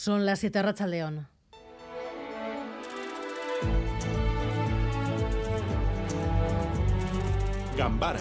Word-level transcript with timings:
Son 0.00 0.24
las 0.24 0.38
7 0.38 0.62
Racha 0.62 0.86
León. 0.86 1.28
Gambara 7.76 8.20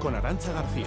con 0.00 0.16
Arancha 0.16 0.52
García. 0.52 0.86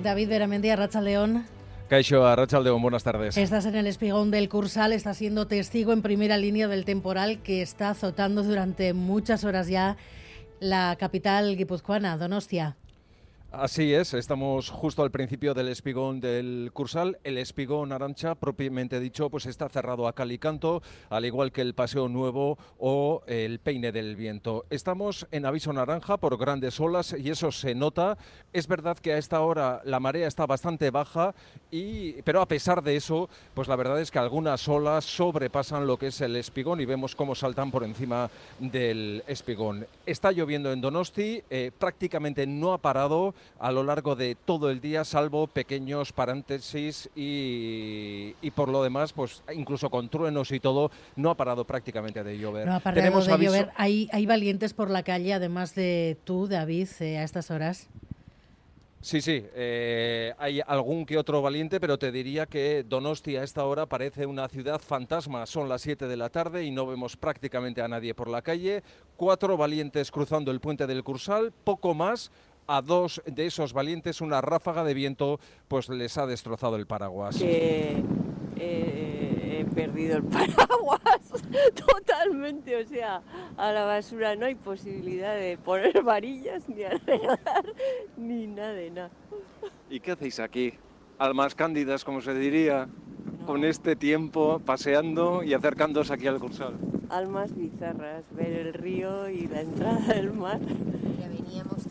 David 0.00 0.28
Beramendi, 0.28 0.72
Racha 0.76 1.00
León. 1.00 1.44
Caixo 1.88 2.24
Arrachaldeón, 2.24 2.80
buenas 2.80 3.02
tardes. 3.02 3.36
Estás 3.36 3.66
en 3.66 3.74
el 3.74 3.88
espigón 3.88 4.30
del 4.30 4.48
Cursal, 4.48 4.92
estás 4.92 5.16
siendo 5.16 5.48
testigo 5.48 5.92
en 5.92 6.02
primera 6.02 6.36
línea 6.36 6.68
del 6.68 6.84
temporal 6.84 7.42
que 7.42 7.62
está 7.62 7.90
azotando 7.90 8.44
durante 8.44 8.92
muchas 8.92 9.42
horas 9.42 9.66
ya 9.66 9.96
la 10.60 10.94
capital 11.00 11.56
guipuzcoana, 11.56 12.16
Donostia. 12.16 12.76
Así 13.52 13.92
es, 13.92 14.14
estamos 14.14 14.70
justo 14.70 15.02
al 15.02 15.10
principio 15.10 15.52
del 15.52 15.68
espigón 15.68 16.20
del 16.20 16.70
Cursal. 16.72 17.18
El 17.22 17.36
espigón 17.36 17.92
Arancha, 17.92 18.34
propiamente 18.34 18.98
dicho, 18.98 19.28
pues 19.28 19.44
está 19.44 19.68
cerrado 19.68 20.08
a 20.08 20.14
cal 20.14 20.32
y 20.32 20.38
canto, 20.38 20.82
al 21.10 21.26
igual 21.26 21.52
que 21.52 21.60
el 21.60 21.74
Paseo 21.74 22.08
Nuevo 22.08 22.56
o 22.78 23.22
el 23.26 23.58
Peine 23.58 23.92
del 23.92 24.16
Viento. 24.16 24.64
Estamos 24.70 25.26
en 25.32 25.44
aviso 25.44 25.70
naranja 25.70 26.16
por 26.16 26.38
grandes 26.38 26.80
olas 26.80 27.14
y 27.18 27.28
eso 27.28 27.52
se 27.52 27.74
nota. 27.74 28.16
Es 28.54 28.66
verdad 28.68 28.96
que 28.96 29.12
a 29.12 29.18
esta 29.18 29.42
hora 29.42 29.82
la 29.84 30.00
marea 30.00 30.28
está 30.28 30.46
bastante 30.46 30.90
baja, 30.90 31.34
y, 31.70 32.22
pero 32.22 32.40
a 32.40 32.48
pesar 32.48 32.82
de 32.82 32.96
eso, 32.96 33.28
pues 33.52 33.68
la 33.68 33.76
verdad 33.76 34.00
es 34.00 34.10
que 34.10 34.18
algunas 34.18 34.66
olas 34.66 35.04
sobrepasan 35.04 35.86
lo 35.86 35.98
que 35.98 36.06
es 36.06 36.22
el 36.22 36.36
espigón 36.36 36.80
y 36.80 36.86
vemos 36.86 37.14
cómo 37.14 37.34
saltan 37.34 37.70
por 37.70 37.84
encima 37.84 38.30
del 38.58 39.22
espigón. 39.26 39.86
Está 40.06 40.32
lloviendo 40.32 40.72
en 40.72 40.80
Donosti, 40.80 41.42
eh, 41.50 41.70
prácticamente 41.78 42.46
no 42.46 42.72
ha 42.72 42.78
parado 42.78 43.34
a 43.58 43.72
lo 43.72 43.82
largo 43.82 44.16
de 44.16 44.34
todo 44.34 44.70
el 44.70 44.80
día, 44.80 45.04
salvo 45.04 45.46
pequeños 45.46 46.12
paréntesis 46.12 47.08
y, 47.14 48.34
y, 48.42 48.50
por 48.52 48.68
lo 48.68 48.82
demás, 48.82 49.12
pues 49.12 49.42
incluso 49.54 49.90
con 49.90 50.08
truenos 50.08 50.50
y 50.52 50.60
todo, 50.60 50.90
no 51.16 51.30
ha 51.30 51.36
parado 51.36 51.64
prácticamente 51.64 52.22
de 52.24 52.38
llover. 52.38 52.66
No 52.66 52.74
ha 52.74 52.80
parado 52.80 53.02
Tenemos 53.02 53.26
de 53.26 53.32
aviso... 53.32 53.52
llover. 53.52 53.70
¿Hay, 53.76 54.08
¿Hay, 54.12 54.26
valientes 54.26 54.74
por 54.74 54.90
la 54.90 55.02
calle, 55.02 55.34
además 55.34 55.74
de 55.74 56.16
tú, 56.24 56.46
David, 56.48 56.88
eh, 57.00 57.18
a 57.18 57.24
estas 57.24 57.50
horas? 57.50 57.88
Sí, 59.02 59.20
sí, 59.20 59.44
eh, 59.56 60.32
hay 60.38 60.60
algún 60.64 61.04
que 61.04 61.18
otro 61.18 61.42
valiente, 61.42 61.80
pero 61.80 61.98
te 61.98 62.12
diría 62.12 62.46
que 62.46 62.84
Donosti 62.88 63.36
a 63.36 63.42
esta 63.42 63.64
hora 63.64 63.84
parece 63.84 64.26
una 64.26 64.48
ciudad 64.48 64.80
fantasma. 64.80 65.44
Son 65.44 65.68
las 65.68 65.82
7 65.82 66.06
de 66.06 66.16
la 66.16 66.28
tarde 66.28 66.64
y 66.64 66.70
no 66.70 66.86
vemos 66.86 67.16
prácticamente 67.16 67.82
a 67.82 67.88
nadie 67.88 68.14
por 68.14 68.28
la 68.28 68.42
calle. 68.42 68.84
Cuatro 69.16 69.56
valientes 69.56 70.12
cruzando 70.12 70.52
el 70.52 70.60
puente 70.60 70.86
del 70.86 71.02
Cursal, 71.02 71.50
poco 71.64 71.94
más 71.94 72.30
a 72.66 72.82
dos 72.82 73.22
de 73.26 73.46
esos 73.46 73.72
valientes 73.72 74.20
una 74.20 74.40
ráfaga 74.40 74.84
de 74.84 74.94
viento 74.94 75.40
pues 75.68 75.88
les 75.88 76.16
ha 76.18 76.26
destrozado 76.26 76.76
el 76.76 76.86
paraguas. 76.86 77.36
Que 77.36 78.02
eh, 78.56 79.58
he 79.60 79.74
perdido 79.74 80.18
el 80.18 80.24
paraguas 80.24 81.32
totalmente, 81.74 82.76
o 82.76 82.86
sea, 82.86 83.22
a 83.56 83.72
la 83.72 83.84
basura 83.84 84.36
no 84.36 84.46
hay 84.46 84.54
posibilidad 84.54 85.34
de 85.34 85.58
poner 85.58 86.02
varillas 86.02 86.68
ni 86.68 86.84
arreglar 86.84 87.64
ni 88.16 88.46
nada 88.46 88.72
de 88.72 88.90
nada. 88.90 89.10
¿Y 89.90 90.00
qué 90.00 90.12
hacéis 90.12 90.40
aquí? 90.40 90.74
Almas 91.18 91.54
cándidas, 91.54 92.04
como 92.04 92.20
se 92.20 92.34
diría, 92.34 92.88
no. 93.40 93.46
con 93.46 93.64
este 93.64 93.96
tiempo 93.96 94.60
paseando 94.64 95.42
y 95.42 95.54
acercándose 95.54 96.12
aquí 96.12 96.26
al 96.26 96.40
Cursal. 96.40 96.74
Almas 97.10 97.54
bizarras, 97.54 98.24
ver 98.32 98.52
el 98.52 98.74
río 98.74 99.28
y 99.28 99.46
la 99.46 99.60
entrada 99.60 100.14
del 100.14 100.32
mar 100.32 100.60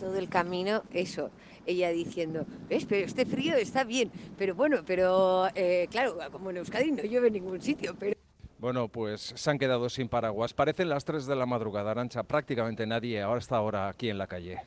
todo 0.02 0.18
el 0.18 0.30
camino, 0.30 0.84
eso, 0.92 1.30
ella 1.66 1.92
diciendo, 1.92 2.46
¿ves? 2.68 2.86
Pero 2.86 3.06
este 3.06 3.26
frío 3.26 3.56
está 3.56 3.84
bien, 3.84 4.12
pero 4.36 4.56
bueno, 4.56 4.78
pero 4.86 5.48
eh, 5.54 5.88
claro, 5.92 6.18
como 6.32 6.50
en 6.50 6.58
Euskadi 6.58 6.92
no 6.92 7.04
llueve 7.04 7.28
en 7.28 7.34
ningún 7.34 7.62
sitio, 7.62 7.96
pero... 7.98 8.16
Bueno, 8.58 8.88
pues 8.90 9.34
se 9.36 9.50
han 9.50 9.58
quedado 9.58 9.90
sin 9.90 10.08
paraguas. 10.08 10.54
Parecen 10.54 10.90
las 10.90 11.06
3 11.06 11.26
de 11.26 11.36
la 11.36 11.48
madrugada, 11.48 11.92
Arancha. 11.92 12.22
Prácticamente 12.22 12.86
nadie 12.86 13.20
ahora 13.22 13.40
está 13.40 13.58
ahora 13.58 13.88
aquí 13.88 14.10
en 14.10 14.20
la 14.20 14.28
calle. 14.28 14.58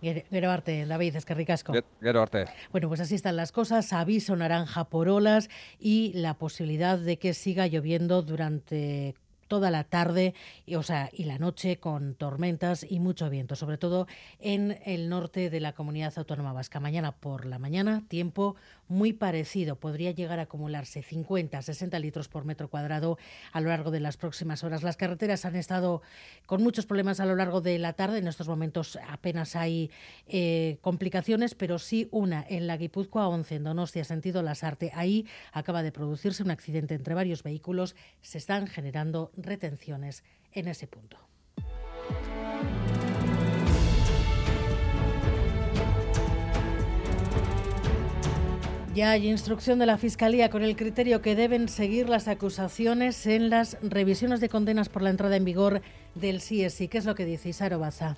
Gero 0.00 0.50
Arte, 0.50 0.86
David, 0.86 1.16
es 1.16 1.24
que 1.24 1.34
ricasco. 1.34 1.72
Gero 2.00 2.22
Arte. 2.22 2.46
Bueno, 2.72 2.88
pues 2.88 3.00
así 3.00 3.14
están 3.14 3.36
las 3.36 3.52
cosas. 3.52 3.92
Aviso 3.92 4.36
naranja 4.36 4.84
por 4.84 5.08
olas 5.08 5.50
y 5.78 6.12
la 6.14 6.34
posibilidad 6.34 6.98
de 6.98 7.18
que 7.18 7.34
siga 7.34 7.66
lloviendo 7.66 8.22
durante 8.22 9.14
toda 9.48 9.70
la 9.70 9.84
tarde 9.84 10.34
y, 10.64 10.74
o 10.76 10.82
sea, 10.82 11.10
y 11.12 11.24
la 11.24 11.38
noche 11.38 11.78
con 11.78 12.14
tormentas 12.14 12.86
y 12.88 13.00
mucho 13.00 13.30
viento, 13.30 13.56
sobre 13.56 13.78
todo 13.78 14.06
en 14.38 14.78
el 14.84 15.08
norte 15.08 15.50
de 15.50 15.60
la 15.60 15.72
comunidad 15.72 16.12
autónoma 16.16 16.52
vasca. 16.52 16.80
Mañana 16.80 17.12
por 17.12 17.46
la 17.46 17.58
mañana, 17.58 18.04
tiempo 18.08 18.56
muy 18.88 19.12
parecido. 19.12 19.76
Podría 19.76 20.10
llegar 20.12 20.38
a 20.38 20.42
acumularse 20.42 21.02
50, 21.02 21.60
60 21.60 21.98
litros 21.98 22.28
por 22.28 22.44
metro 22.44 22.68
cuadrado 22.68 23.18
a 23.52 23.60
lo 23.60 23.68
largo 23.68 23.90
de 23.90 24.00
las 24.00 24.16
próximas 24.16 24.64
horas. 24.64 24.82
Las 24.82 24.96
carreteras 24.96 25.44
han 25.44 25.56
estado 25.56 26.02
con 26.46 26.62
muchos 26.62 26.86
problemas 26.86 27.20
a 27.20 27.26
lo 27.26 27.36
largo 27.36 27.60
de 27.60 27.78
la 27.78 27.94
tarde. 27.94 28.18
En 28.18 28.28
estos 28.28 28.48
momentos 28.48 28.98
apenas 29.08 29.56
hay 29.56 29.90
eh, 30.28 30.78
complicaciones, 30.80 31.54
pero 31.54 31.78
sí 31.78 32.08
una 32.10 32.44
en 32.48 32.66
la 32.66 32.76
Guipúzcoa 32.76 33.28
11, 33.28 33.56
en 33.56 33.64
Donostia, 33.64 34.04
sentido 34.04 34.42
Lasarte. 34.42 34.92
Ahí 34.94 35.26
acaba 35.52 35.82
de 35.82 35.92
producirse 35.92 36.42
un 36.42 36.50
accidente 36.50 36.94
entre 36.94 37.14
varios 37.14 37.42
vehículos. 37.42 37.96
Se 38.20 38.38
están 38.38 38.66
generando 38.66 39.32
retenciones 39.36 40.24
en 40.52 40.68
ese 40.68 40.86
punto. 40.86 41.18
Ya 48.96 49.10
hay 49.10 49.28
instrucción 49.28 49.78
de 49.78 49.84
la 49.84 49.98
Fiscalía 49.98 50.48
con 50.48 50.62
el 50.64 50.74
criterio 50.74 51.20
que 51.20 51.36
deben 51.36 51.68
seguir 51.68 52.08
las 52.08 52.28
acusaciones 52.28 53.26
en 53.26 53.50
las 53.50 53.76
revisiones 53.82 54.40
de 54.40 54.48
condenas 54.48 54.88
por 54.88 55.02
la 55.02 55.10
entrada 55.10 55.36
en 55.36 55.44
vigor 55.44 55.82
del 56.14 56.38
CSI. 56.38 56.88
¿Qué 56.88 56.96
es 56.96 57.04
lo 57.04 57.14
que 57.14 57.26
dice 57.26 57.50
Isaro 57.50 57.78
Baza? 57.78 58.16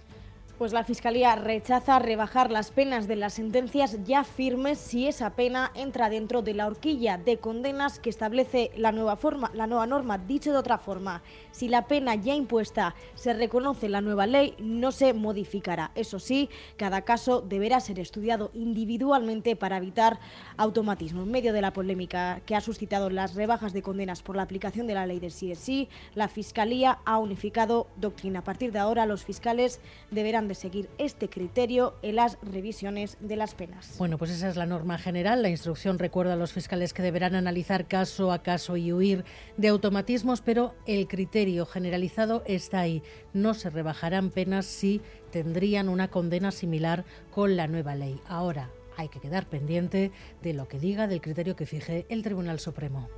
Pues 0.58 0.72
la 0.72 0.82
Fiscalía 0.82 1.36
rechaza 1.36 2.00
rebajar 2.00 2.50
las 2.50 2.72
penas 2.72 3.06
de 3.06 3.14
las 3.14 3.34
sentencias 3.34 3.96
ya 4.02 4.24
firmes 4.24 4.78
si 4.78 5.06
esa 5.06 5.36
pena 5.36 5.70
entra 5.76 6.10
dentro 6.10 6.42
de 6.42 6.52
la 6.52 6.66
horquilla 6.66 7.16
de 7.16 7.38
condenas 7.38 8.00
que 8.00 8.10
establece 8.10 8.72
la 8.76 8.91
nueva, 8.91 9.14
forma, 9.14 9.52
la 9.54 9.68
nueva 9.68 9.86
norma. 9.86 10.18
Dicho 10.18 10.50
de 10.50 10.58
otra 10.58 10.78
forma, 10.78 11.22
si 11.52 11.68
la 11.68 11.86
pena 11.86 12.16
ya 12.16 12.34
impuesta 12.34 12.97
se 13.14 13.34
reconoce 13.34 13.86
en 13.86 13.92
la 13.92 14.00
nueva 14.00 14.26
ley, 14.26 14.56
no 14.58 14.91
se 14.91 15.12
modificará. 15.12 15.92
Eso 15.94 16.18
sí, 16.18 16.48
cada 16.76 17.02
caso 17.02 17.41
deberá 17.41 17.78
ser 17.78 18.00
estudiado 18.00 18.50
individualmente 18.52 19.54
para 19.54 19.76
evitar 19.76 20.18
automatismo. 20.56 21.22
En 21.22 21.30
medio 21.30 21.52
de 21.52 21.62
la 21.62 21.72
polémica 21.72 22.41
que 22.47 22.56
ha 22.56 22.60
suscitado 22.60 23.10
las 23.10 23.36
rebajas 23.36 23.72
de 23.72 23.82
condenas 23.82 24.22
por 24.22 24.34
la 24.34 24.42
aplicación 24.42 24.88
de 24.88 24.94
la 24.94 25.06
ley 25.06 25.20
del 25.20 25.30
CSI, 25.30 25.88
la 26.16 26.26
Fiscalía 26.26 26.98
ha 27.04 27.18
unificado 27.18 27.86
doctrina. 27.94 28.41
A 28.41 28.44
partir 28.44 28.72
de 28.72 28.80
ahora, 28.80 29.06
los 29.06 29.24
fiscales 29.24 29.80
deberán 30.10 30.47
de 30.48 30.54
seguir 30.54 30.88
este 30.98 31.28
criterio 31.28 31.94
en 32.03 32.16
las 32.16 32.38
revisiones 32.42 33.16
de 33.20 33.36
las 33.36 33.54
penas. 33.54 33.94
Bueno, 33.98 34.19
pues 34.19 34.31
esa 34.31 34.48
es 34.48 34.56
la 34.56 34.66
norma 34.66 34.98
general. 34.98 35.42
La 35.42 35.48
instrucción 35.48 35.98
recuerda 35.98 36.32
a 36.32 36.36
los 36.36 36.53
fiscales 36.53 36.92
que 36.92 37.03
deberán 37.03 37.34
analizar 37.34 37.86
caso 37.86 38.32
a 38.32 38.42
caso 38.42 38.76
y 38.76 38.92
huir 38.92 39.25
de 39.56 39.69
automatismos, 39.69 40.41
pero 40.41 40.75
el 40.86 41.06
criterio 41.06 41.66
generalizado 41.66 42.42
está 42.47 42.81
ahí. 42.81 43.03
No 43.32 43.54
se 43.54 43.70
rebajarán 43.70 44.31
penas 44.31 44.66
si 44.66 45.00
tendrían 45.31 45.88
una 45.88 46.09
condena 46.09 46.50
similar 46.50 47.04
con 47.30 47.56
la 47.56 47.66
nueva 47.66 47.94
ley. 47.94 48.20
Ahora 48.26 48.70
hay 48.97 49.09
que 49.09 49.20
quedar 49.20 49.47
pendiente 49.47 50.10
de 50.42 50.53
lo 50.54 50.66
que 50.69 50.78
diga 50.80 51.06
del 51.06 51.20
criterio 51.20 51.54
que 51.54 51.66
fije 51.66 52.06
el 52.09 52.22
Tribunal 52.22 52.59
Supremo. 52.59 53.09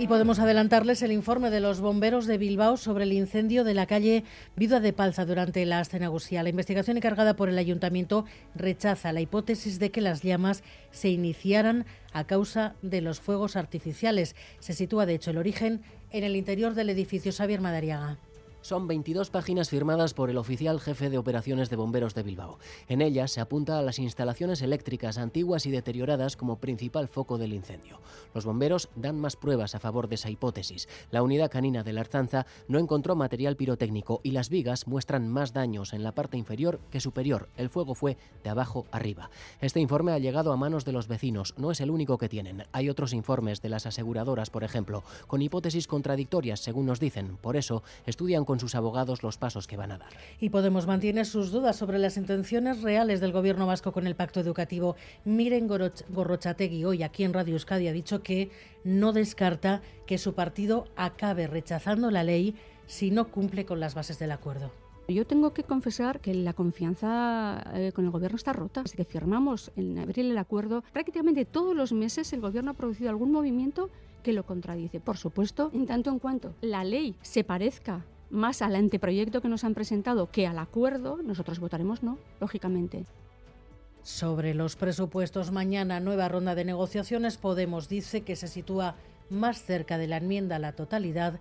Y 0.00 0.06
podemos 0.06 0.38
adelantarles 0.38 1.02
el 1.02 1.10
informe 1.10 1.50
de 1.50 1.58
los 1.58 1.80
bomberos 1.80 2.26
de 2.28 2.38
Bilbao 2.38 2.76
sobre 2.76 3.02
el 3.02 3.12
incendio 3.12 3.64
de 3.64 3.74
la 3.74 3.86
calle 3.86 4.22
Vida 4.54 4.78
de 4.78 4.92
Palza 4.92 5.24
durante 5.24 5.66
la 5.66 5.80
Ascenagusía. 5.80 6.44
La 6.44 6.50
investigación 6.50 6.96
encargada 6.96 7.34
por 7.34 7.48
el 7.48 7.58
ayuntamiento 7.58 8.24
rechaza 8.54 9.12
la 9.12 9.20
hipótesis 9.20 9.80
de 9.80 9.90
que 9.90 10.00
las 10.00 10.22
llamas 10.22 10.62
se 10.92 11.08
iniciaran 11.08 11.84
a 12.12 12.28
causa 12.28 12.76
de 12.80 13.00
los 13.00 13.18
fuegos 13.18 13.56
artificiales. 13.56 14.36
Se 14.60 14.72
sitúa, 14.72 15.04
de 15.04 15.16
hecho, 15.16 15.32
el 15.32 15.38
origen 15.38 15.82
en 16.12 16.22
el 16.22 16.36
interior 16.36 16.74
del 16.74 16.90
edificio 16.90 17.32
Xavier 17.32 17.60
Madariaga. 17.60 18.18
Son 18.68 18.86
22 18.86 19.30
páginas 19.30 19.70
firmadas 19.70 20.12
por 20.12 20.28
el 20.28 20.36
oficial 20.36 20.78
jefe 20.78 21.08
de 21.08 21.16
operaciones 21.16 21.70
de 21.70 21.76
bomberos 21.76 22.14
de 22.14 22.22
Bilbao. 22.22 22.58
En 22.86 23.00
ellas 23.00 23.30
se 23.30 23.40
apunta 23.40 23.78
a 23.78 23.82
las 23.82 23.98
instalaciones 23.98 24.60
eléctricas 24.60 25.16
antiguas 25.16 25.64
y 25.64 25.70
deterioradas 25.70 26.36
como 26.36 26.58
principal 26.58 27.08
foco 27.08 27.38
del 27.38 27.54
incendio. 27.54 28.02
Los 28.34 28.44
bomberos 28.44 28.90
dan 28.94 29.18
más 29.18 29.36
pruebas 29.36 29.74
a 29.74 29.80
favor 29.80 30.06
de 30.06 30.16
esa 30.16 30.28
hipótesis. 30.28 30.86
La 31.10 31.22
unidad 31.22 31.50
canina 31.50 31.82
de 31.82 31.94
la 31.94 32.02
Arzanza 32.02 32.44
no 32.68 32.78
encontró 32.78 33.16
material 33.16 33.56
pirotécnico 33.56 34.20
y 34.22 34.32
las 34.32 34.50
vigas 34.50 34.86
muestran 34.86 35.30
más 35.30 35.54
daños 35.54 35.94
en 35.94 36.02
la 36.02 36.12
parte 36.12 36.36
inferior 36.36 36.78
que 36.90 37.00
superior. 37.00 37.48
El 37.56 37.70
fuego 37.70 37.94
fue 37.94 38.18
de 38.44 38.50
abajo 38.50 38.84
arriba. 38.92 39.30
Este 39.62 39.80
informe 39.80 40.12
ha 40.12 40.18
llegado 40.18 40.52
a 40.52 40.58
manos 40.58 40.84
de 40.84 40.92
los 40.92 41.08
vecinos. 41.08 41.54
No 41.56 41.70
es 41.70 41.80
el 41.80 41.90
único 41.90 42.18
que 42.18 42.28
tienen. 42.28 42.64
Hay 42.72 42.90
otros 42.90 43.14
informes 43.14 43.62
de 43.62 43.70
las 43.70 43.86
aseguradoras, 43.86 44.50
por 44.50 44.62
ejemplo, 44.62 45.04
con 45.26 45.40
hipótesis 45.40 45.86
contradictorias, 45.86 46.60
según 46.60 46.84
nos 46.84 47.00
dicen. 47.00 47.38
Por 47.38 47.56
eso, 47.56 47.82
estudian 48.04 48.44
con 48.44 48.57
con 48.58 48.68
sus 48.68 48.74
abogados 48.74 49.22
los 49.22 49.38
pasos 49.38 49.68
que 49.68 49.76
van 49.76 49.92
a 49.92 49.98
dar. 49.98 50.10
Y 50.40 50.50
Podemos 50.50 50.88
mantiene 50.88 51.24
sus 51.24 51.52
dudas 51.52 51.76
sobre 51.76 52.00
las 52.00 52.16
intenciones 52.16 52.82
reales 52.82 53.20
del 53.20 53.30
gobierno 53.30 53.68
vasco 53.68 53.92
con 53.92 54.08
el 54.08 54.16
pacto 54.16 54.40
educativo. 54.40 54.96
Miren 55.24 55.68
Gorrochategui 55.68 56.84
hoy 56.84 57.04
aquí 57.04 57.22
en 57.22 57.32
Radio 57.32 57.54
Euskadi 57.54 57.86
ha 57.86 57.92
dicho 57.92 58.24
que 58.24 58.50
no 58.82 59.12
descarta 59.12 59.80
que 60.06 60.18
su 60.18 60.34
partido 60.34 60.86
acabe 60.96 61.46
rechazando 61.46 62.10
la 62.10 62.24
ley 62.24 62.56
si 62.86 63.12
no 63.12 63.28
cumple 63.28 63.64
con 63.64 63.78
las 63.78 63.94
bases 63.94 64.18
del 64.18 64.32
acuerdo. 64.32 64.72
Yo 65.06 65.24
tengo 65.24 65.54
que 65.54 65.62
confesar 65.62 66.18
que 66.18 66.34
la 66.34 66.52
confianza 66.52 67.62
eh, 67.74 67.92
con 67.94 68.06
el 68.06 68.10
gobierno 68.10 68.36
está 68.36 68.52
rota. 68.52 68.82
Desde 68.82 68.96
que 68.96 69.04
firmamos 69.04 69.70
en 69.76 70.00
abril 70.00 70.32
el 70.32 70.38
acuerdo, 70.38 70.82
prácticamente 70.92 71.44
todos 71.44 71.76
los 71.76 71.92
meses 71.92 72.32
el 72.32 72.40
gobierno 72.40 72.72
ha 72.72 72.74
producido 72.74 73.08
algún 73.08 73.30
movimiento 73.30 73.88
que 74.24 74.32
lo 74.32 74.44
contradice. 74.44 74.98
Por 74.98 75.16
supuesto, 75.16 75.70
en 75.72 75.86
tanto 75.86 76.10
en 76.10 76.18
cuanto 76.18 76.54
la 76.60 76.82
ley 76.82 77.14
se 77.22 77.44
parezca 77.44 78.04
más 78.30 78.62
al 78.62 78.76
anteproyecto 78.76 79.40
que 79.40 79.48
nos 79.48 79.64
han 79.64 79.74
presentado 79.74 80.30
que 80.30 80.46
al 80.46 80.58
acuerdo, 80.58 81.18
nosotros 81.22 81.58
votaremos 81.60 82.02
no, 82.02 82.18
lógicamente. 82.40 83.04
Sobre 84.02 84.54
los 84.54 84.76
presupuestos, 84.76 85.50
mañana 85.50 86.00
nueva 86.00 86.28
ronda 86.28 86.54
de 86.54 86.64
negociaciones. 86.64 87.36
Podemos 87.36 87.88
dice 87.88 88.22
que 88.22 88.36
se 88.36 88.48
sitúa 88.48 88.96
más 89.28 89.62
cerca 89.62 89.98
de 89.98 90.06
la 90.06 90.16
enmienda 90.18 90.58
la 90.58 90.72
totalidad 90.72 91.38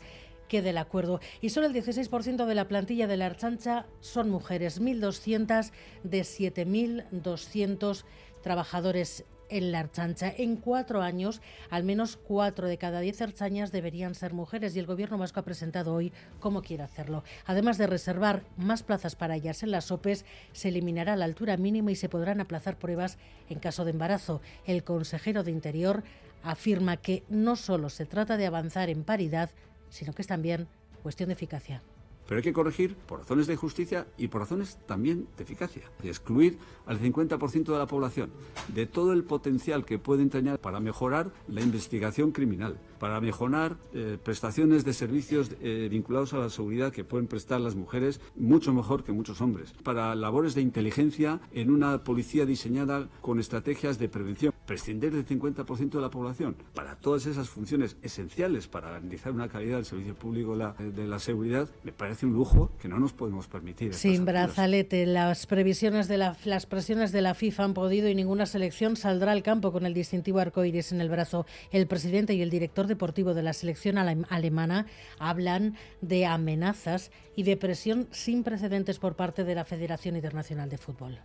que 0.47 0.61
del 0.61 0.77
acuerdo. 0.77 1.19
Y 1.41 1.49
solo 1.49 1.67
el 1.67 1.73
16% 1.73 2.45
de 2.45 2.55
la 2.55 2.67
plantilla 2.67 3.07
de 3.07 3.17
la 3.17 3.27
Archancha 3.27 3.85
son 3.99 4.29
mujeres, 4.29 4.81
1.200 4.81 5.71
de 6.03 6.21
7.200 6.21 8.03
trabajadores 8.41 9.25
en 9.49 9.71
la 9.71 9.79
Archancha. 9.79 10.33
En 10.37 10.57
cuatro 10.57 11.01
años, 11.01 11.41
al 11.69 11.83
menos 11.83 12.17
cuatro 12.17 12.67
de 12.67 12.77
cada 12.77 12.99
diez 12.99 13.21
archañas 13.21 13.71
deberían 13.71 14.15
ser 14.15 14.33
mujeres 14.33 14.75
y 14.75 14.79
el 14.79 14.85
Gobierno 14.85 15.17
vasco 15.17 15.39
ha 15.39 15.45
presentado 15.45 15.93
hoy 15.93 16.11
cómo 16.39 16.61
quiere 16.61 16.83
hacerlo. 16.83 17.23
Además 17.45 17.77
de 17.77 17.87
reservar 17.87 18.43
más 18.57 18.83
plazas 18.83 19.15
para 19.15 19.35
ellas 19.35 19.63
en 19.63 19.71
las 19.71 19.91
OPEs, 19.91 20.25
se 20.51 20.69
eliminará 20.69 21.15
la 21.15 21.25
altura 21.25 21.57
mínima 21.57 21.91
y 21.91 21.95
se 21.95 22.09
podrán 22.09 22.41
aplazar 22.41 22.77
pruebas 22.77 23.17
en 23.49 23.59
caso 23.59 23.85
de 23.85 23.91
embarazo. 23.91 24.41
El 24.65 24.83
consejero 24.83 25.43
de 25.43 25.51
Interior 25.51 26.03
afirma 26.43 26.97
que 26.97 27.23
no 27.29 27.55
solo 27.55 27.89
se 27.89 28.05
trata 28.05 28.37
de 28.37 28.45
avanzar 28.45 28.89
en 28.89 29.03
paridad, 29.03 29.49
sino 29.89 30.13
que 30.13 30.21
es 30.21 30.27
también 30.27 30.67
cuestión 31.03 31.29
de 31.29 31.33
eficacia. 31.33 31.81
Pero 32.27 32.37
hay 32.37 32.43
que 32.43 32.53
corregir 32.53 32.95
por 32.95 33.19
razones 33.19 33.47
de 33.47 33.55
justicia 33.55 34.07
y 34.17 34.27
por 34.27 34.41
razones 34.41 34.77
también 34.85 35.27
de 35.37 35.43
eficacia. 35.43 35.83
Excluir 36.03 36.57
al 36.85 36.99
50% 36.99 37.63
de 37.63 37.77
la 37.77 37.87
población 37.87 38.31
de 38.73 38.85
todo 38.85 39.13
el 39.13 39.23
potencial 39.23 39.85
que 39.85 39.99
puede 39.99 40.23
entrañar 40.23 40.59
para 40.59 40.79
mejorar 40.79 41.31
la 41.47 41.61
investigación 41.61 42.31
criminal, 42.31 42.79
para 42.99 43.21
mejorar 43.21 43.77
eh, 43.93 44.17
prestaciones 44.21 44.83
de 44.83 44.93
servicios 44.93 45.51
eh, 45.61 45.87
vinculados 45.89 46.33
a 46.33 46.39
la 46.39 46.49
seguridad 46.49 46.91
que 46.91 47.03
pueden 47.03 47.27
prestar 47.27 47.61
las 47.61 47.75
mujeres 47.75 48.19
mucho 48.35 48.73
mejor 48.73 49.03
que 49.03 49.11
muchos 49.11 49.41
hombres, 49.41 49.73
para 49.83 50.15
labores 50.15 50.55
de 50.55 50.61
inteligencia 50.61 51.39
en 51.51 51.71
una 51.71 52.03
policía 52.03 52.45
diseñada 52.45 53.07
con 53.21 53.39
estrategias 53.39 53.99
de 53.99 54.09
prevención, 54.09 54.53
prescindir 54.67 55.11
del 55.11 55.25
50% 55.25 55.89
de 55.89 56.01
la 56.01 56.11
población 56.11 56.55
para 56.75 56.95
todas 56.97 57.25
esas 57.25 57.49
funciones 57.49 57.97
esenciales 58.03 58.67
para 58.67 58.89
garantizar 58.89 59.31
una 59.31 59.47
calidad 59.47 59.77
del 59.77 59.85
servicio 59.85 60.13
público 60.13 60.51
de 60.51 60.57
la, 60.57 60.73
de 60.73 61.07
la 61.07 61.17
seguridad, 61.17 61.67
me 61.83 61.91
parece 61.91 62.27
un 62.27 62.33
lujo 62.33 62.71
que 62.79 62.87
no 62.87 62.99
nos 62.99 63.13
podemos 63.13 63.47
permitir. 63.47 63.95
Sin 63.95 64.25
brazalete, 64.25 65.07
las 65.07 65.47
previsiones 65.47 66.07
de 66.07 66.17
la, 66.17 66.37
las 66.43 66.67
presiones 66.67 67.11
de 67.11 67.21
la 67.21 67.33
FIFA 67.33 67.63
han 67.63 67.73
podido 67.73 68.09
y 68.09 68.13
ninguna 68.13 68.45
selección 68.45 68.95
saldrá 68.95 69.31
al 69.31 69.41
campo 69.41 69.71
con 69.71 69.85
el 69.85 69.93
distintivo 69.93 70.39
arcoíris 70.39 70.91
en 70.91 71.01
el 71.01 71.09
brazo. 71.09 71.47
El 71.71 71.87
presidente 71.87 72.33
y 72.35 72.41
el 72.41 72.49
director 72.49 72.85
deportivo 72.85 73.33
de 73.33 73.43
la 73.43 73.53
selección 73.53 73.97
alemana 73.97 74.85
hablan 75.17 75.75
de 76.01 76.25
amenazas 76.25 77.11
y 77.35 77.43
de 77.43 77.55
presión 77.57 78.07
sin 78.11 78.43
precedentes 78.43 78.99
por 78.99 79.15
parte 79.15 79.45
de 79.45 79.55
la 79.55 79.63
Federación 79.63 80.15
Internacional 80.15 80.69
de 80.69 80.77
Fútbol. 80.77 81.19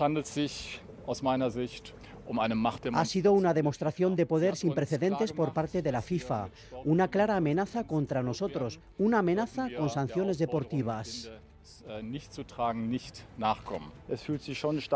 Um 0.00 0.22
ha 2.92 3.04
sido 3.04 3.32
una 3.32 3.54
demostración 3.54 4.14
de 4.14 4.26
poder 4.26 4.56
sin 4.56 4.74
precedentes 4.74 5.32
por 5.32 5.52
parte 5.52 5.80
de 5.82 5.92
la 5.92 6.02
FIFA, 6.02 6.48
una 6.84 7.08
clara 7.08 7.36
amenaza 7.36 7.84
contra 7.84 8.22
nosotros, 8.22 8.80
una 8.98 9.20
amenaza 9.20 9.68
con 9.76 9.88
sanciones 9.88 10.38
deportivas. 10.38 11.30
Äh, 11.86 12.02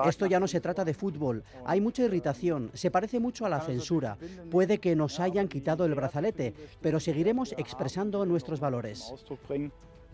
Esto 0.09 0.27
ya 0.27 0.41
no 0.41 0.49
se 0.49 0.61
trata 0.61 0.85
de 0.85 0.95
fútbol. 0.95 1.45
Hay 1.65 1.81
mucha 1.81 2.03
irritación. 2.03 2.71
Se 2.75 2.91
parece 2.91 3.21
mucho 3.21 3.47
a 3.47 3.49
la 3.49 3.61
censura. 3.61 4.17
Puede 4.51 4.79
que 4.79 4.97
nos 4.97 5.21
hayan 5.21 5.49
quitado 5.49 5.85
el 5.85 5.95
brazalete, 5.95 6.55
pero 6.81 7.01
seguiremos 7.01 7.53
expresando 7.59 8.25
nuestros 8.27 8.61
valores. 8.61 9.13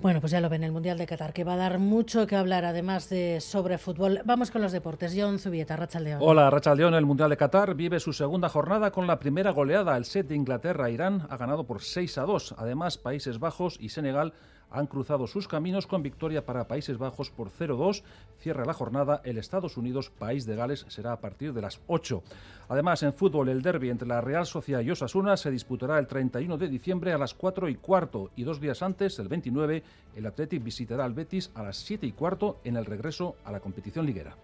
Bueno, 0.01 0.21
pues 0.21 0.31
ya 0.31 0.41
lo 0.41 0.49
ven 0.49 0.63
el 0.63 0.71
Mundial 0.71 0.97
de 0.97 1.09
Qatar, 1.09 1.33
que 1.33 1.43
va 1.43 1.55
a 1.55 1.57
dar 1.57 1.81
mucho 1.81 2.25
que 2.29 2.37
hablar, 2.37 2.65
además 2.65 3.09
de 3.09 3.41
sobre 3.41 3.79
fútbol. 3.79 4.21
Vamos 4.25 4.53
con 4.53 4.63
los 4.63 4.71
deportes. 4.71 5.13
John 5.17 5.41
Zubieta, 5.41 5.75
Rachaldeón. 5.75 6.21
Hola, 6.23 6.49
Rachaldeón. 6.51 6.95
El 6.95 7.05
Mundial 7.05 7.31
de 7.31 7.37
Qatar 7.37 7.75
vive 7.75 7.99
su 7.99 8.13
segunda 8.13 8.49
jornada 8.49 8.93
con 8.93 9.09
la 9.09 9.19
primera 9.19 9.51
goleada. 9.51 9.97
El 9.97 10.05
set 10.05 10.29
de 10.29 10.37
Inglaterra-Irán 10.37 11.27
ha 11.29 11.37
ganado 11.37 11.65
por 11.65 11.83
6 11.83 12.17
a 12.19 12.23
2. 12.23 12.55
Además, 12.59 12.97
Países 12.97 13.41
Bajos 13.41 13.77
y 13.81 13.89
Senegal 13.89 14.35
han 14.71 14.87
cruzado 14.87 15.27
sus 15.27 15.49
caminos 15.49 15.87
con 15.87 16.03
victoria 16.03 16.45
para 16.45 16.69
Países 16.69 16.99
Bajos 16.99 17.31
por 17.31 17.51
0-2. 17.51 18.03
Cierra 18.39 18.65
la 18.65 18.75
jornada 18.75 19.21
el 19.25 19.39
Estados 19.39 19.77
Unidos, 19.77 20.11
País 20.11 20.47
de 20.47 20.57
Gales, 20.57 20.85
será 20.89 21.13
a 21.13 21.21
partir 21.21 21.53
de 21.53 21.63
las 21.63 21.81
8. 21.87 22.23
Además, 22.69 23.03
en 23.03 23.15
fútbol, 23.15 23.49
el 23.49 23.63
derby 23.63 23.91
entre 23.91 24.09
la 24.09 24.21
Real 24.21 24.47
Sociedad 24.47 24.81
y 24.81 24.91
Osasuna 24.91 25.37
se 25.37 25.51
disputará 25.51 25.99
el 25.99 26.07
31 26.07 26.59
de 26.59 26.69
diciembre 26.69 27.13
a 27.13 27.19
las 27.19 27.35
4 27.35 27.69
y 27.69 27.77
cuarto 27.77 28.31
y 28.37 28.45
dos 28.45 28.61
días 28.61 28.83
antes, 28.83 29.19
el 29.19 29.29
29, 29.29 29.83
el 30.17 30.27
Athletic 30.27 30.63
visitará 30.63 31.05
al 31.05 31.15
Betis 31.15 31.51
a 31.55 31.63
las 31.63 31.77
7 31.79 32.07
y 32.07 32.13
cuarto 32.13 32.61
en 32.65 32.77
el 32.77 32.85
regreso 32.85 33.37
a 33.45 33.53
la 33.53 33.61
competición 33.61 34.07
liguera. 34.07 34.37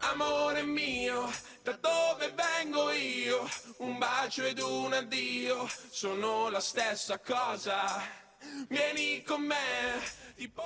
Amore 0.00 0.64
mio, 0.64 1.30
da 1.62 1.72
dove 1.80 2.32
vengo 2.34 2.92
io? 2.92 3.48
Un 3.78 3.98
bacio 3.98 4.44
ed 4.44 4.58
un 4.58 4.92
addio 4.92 5.66
sono 5.90 6.50
la 6.50 6.60
stessa 6.60 7.18
cosa. 7.18 8.23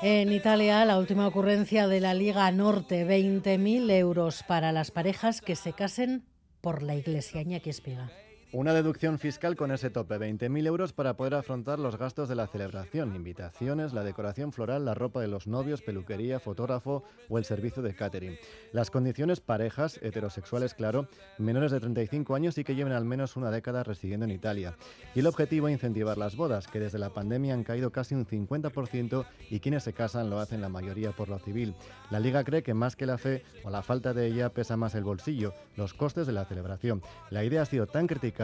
En 0.03 0.33
Italia, 0.33 0.85
la 0.85 0.99
última 0.99 1.27
ocurrencia 1.27 1.89
de 1.89 2.01
la 2.01 2.15
Liga 2.15 2.51
Norte, 2.53 3.07
20.000 3.07 3.91
euros 3.91 4.43
para 4.43 4.73
las 4.73 4.91
parejas 4.91 5.41
que 5.41 5.57
se 5.57 5.73
casen 5.73 6.25
por 6.61 6.83
la 6.83 6.95
iglesia. 6.95 7.45
que 7.61 7.71
Espiga. 7.71 8.11
Una 8.51 8.73
deducción 8.73 9.19
fiscal 9.19 9.57
con 9.57 9.73
ese 9.73 9.91
tope, 9.91 10.17
20.000 10.17 10.67
euros 10.67 10.95
para 10.95 11.19
poder 11.19 11.35
afrontar 11.35 11.79
los 11.79 11.99
gastos 11.99 12.31
de 12.31 12.35
la 12.35 12.47
celebración, 12.47 13.15
invitaciones, 13.15 13.93
la 13.93 14.05
decoración 14.05 14.53
floral, 14.53 14.87
la 14.87 14.95
ropa 14.95 15.21
de 15.21 15.29
los 15.29 15.47
novios, 15.47 15.83
peluquería, 15.83 16.41
fotógrafo 16.41 17.05
o 17.29 17.37
el 17.37 17.45
servicio 17.45 17.83
de 17.83 17.95
catering. 17.95 18.39
Las 18.73 18.91
condiciones 18.91 19.41
parejas, 19.41 20.01
heterosexuales 20.01 20.73
claro, 20.73 21.09
menores 21.37 21.73
de 21.73 21.81
35 21.81 22.35
años 22.35 22.57
y 22.57 22.65
que 22.65 22.75
lleven 22.75 22.95
al 22.95 23.05
menos 23.05 23.37
una 23.37 23.51
década 23.51 23.83
residiendo 23.83 24.25
en 24.25 24.31
Italia. 24.31 24.79
Y 25.15 25.21
el 25.21 25.27
objetivo, 25.27 25.69
incentivar 25.69 26.17
las 26.17 26.35
bodas, 26.35 26.69
que 26.69 26.81
desde 26.81 26.99
la 26.99 27.11
pandemia 27.11 27.53
han 27.53 27.65
caído 27.65 27.93
casi 27.93 28.15
un 28.15 28.25
50% 28.25 29.27
y 29.51 29.61
quienes 29.61 29.83
se 29.83 29.93
casan 29.93 30.31
lo 30.31 30.41
hacen 30.41 30.63
la 30.63 30.71
mayoría 30.71 31.13
por 31.13 31.29
lo 31.29 31.39
civil. 31.39 31.75
La 32.11 32.19
Liga 32.19 32.45
cree 32.45 32.63
que 32.63 32.73
más 32.73 32.97
que 32.97 33.05
la 33.05 33.19
fe 33.19 33.45
o 33.63 33.69
la 33.69 33.83
falta 33.83 34.15
de 34.15 34.27
ella 34.27 34.49
pesa 34.55 34.79
más 34.79 34.95
el 34.95 35.05
bolsillo, 35.05 35.53
los 35.77 35.93
costes 35.93 36.27
de 36.27 36.33
la 36.33 36.47
celebración. 36.47 37.03
La 37.29 37.45
idea 37.45 37.61
ha 37.61 37.67
sido 37.67 37.87
tan 37.87 38.07
criticada 38.07 38.38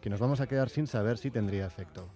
que 0.00 0.08
nos 0.08 0.20
vamos 0.20 0.40
a 0.40 0.46
quedar 0.46 0.70
sin 0.70 0.86
saber 0.86 1.18
si 1.18 1.30
tendría 1.30 1.66
efecto. 1.66 2.08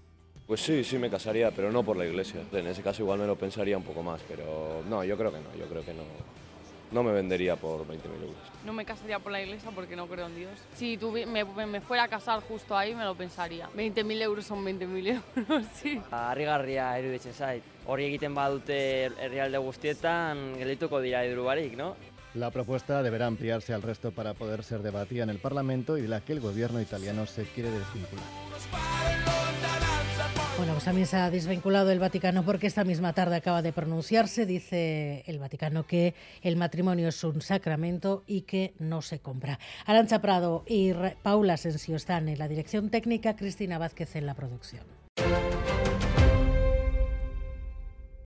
Pues 0.47 0.61
sí, 0.61 0.85
sí 0.85 0.99
me 0.99 1.11
casaría, 1.11 1.51
pero 1.51 1.73
no 1.73 1.83
por 1.83 1.97
la 1.97 2.07
iglesia. 2.07 2.43
En 2.53 2.67
ese 2.67 2.83
caso 2.83 3.03
igual 3.03 3.19
me 3.19 3.27
lo 3.27 3.37
pensaría 3.37 3.77
un 3.77 3.83
poco 3.83 4.03
más, 4.03 4.21
pero 4.29 4.83
no, 4.89 5.03
yo 5.03 5.17
creo 5.17 5.33
que 5.33 5.39
no, 5.39 5.55
yo 5.59 5.67
creo 5.67 5.85
que 5.85 5.95
no. 5.95 6.03
No 6.93 7.03
me 7.03 7.13
vendería 7.13 7.57
por 7.57 7.81
20.000 7.81 8.23
euros. 8.23 8.37
No 8.65 8.73
me 8.73 8.85
casaría 8.85 9.19
por 9.19 9.33
la 9.33 9.43
iglesia 9.43 9.71
porque 9.75 9.97
no 9.97 10.07
creo 10.07 10.27
en 10.27 10.37
Dios. 10.37 10.53
Si 10.77 10.97
me, 11.27 11.45
me, 11.45 11.81
fuera 11.81 12.05
a 12.05 12.09
casar 12.09 12.41
justo 12.41 12.77
ahí, 12.77 12.95
me 12.95 13.03
lo 13.05 13.17
pensaría. 13.17 13.69
20.000 13.71 14.23
euros 14.23 14.45
son 14.45 14.65
20.000 14.65 15.23
euros, 15.37 15.67
sí. 15.75 16.01
Arrigarria 16.13 16.97
eruditzen 16.99 17.33
zait. 17.33 17.65
Hori 17.87 18.05
egiten 18.05 18.35
badute 18.35 19.07
herrialde 19.19 19.59
guztietan, 19.59 20.55
geldituko 20.59 21.01
dira 21.01 21.25
iduru 21.27 21.45
barik, 21.51 21.75
no? 21.77 21.97
La 22.35 22.51
propuesta 22.51 23.03
deberá 23.03 23.27
ampliarse 23.27 23.73
al 23.73 23.83
resto 23.83 24.11
para 24.11 24.35
poder 24.35 24.65
ser 24.65 24.83
debatida 24.83 25.23
en 25.23 25.31
el 25.31 25.39
Parlamento 25.39 25.97
y 25.97 26.03
de 26.03 26.09
la 26.09 26.21
que 26.21 26.33
el 26.33 26.41
gobierno 26.41 26.81
italiano 26.81 27.27
se 27.27 27.45
quiere 27.45 27.71
desvincular. 27.71 28.25
Bueno, 30.57 30.73
pues 30.73 30.85
también 30.85 31.07
se 31.07 31.17
ha 31.17 31.31
desvinculado 31.31 31.91
el 31.91 31.99
Vaticano 31.99 32.45
porque 32.45 32.67
esta 32.69 32.85
misma 32.85 33.13
tarde 33.13 33.37
acaba 33.37 33.63
de 33.63 33.73
pronunciarse. 33.73 34.47
Dice 34.47 35.23
el 35.27 35.39
Vaticano 35.39 35.87
que 35.87 36.15
el 36.43 36.57
matrimonio 36.57 37.09
es 37.09 37.25
un 37.25 37.41
sacramento 37.41 38.25
y 38.27 38.43
que 38.43 38.75
no 38.79 39.03
se 39.03 39.19
compra. 39.21 39.59
Arancha 39.87 40.21
Prado 40.21 40.65
y 40.67 40.93
Paula 41.23 41.57
Sensio 41.57 41.97
están 41.97 42.29
en 42.29 42.39
la 42.39 42.49
dirección 42.49 42.91
técnica, 42.91 43.37
Cristina 43.37 43.79
Vázquez 43.79 44.15
en 44.17 44.27
la 44.27 44.35
producción. 44.35 44.85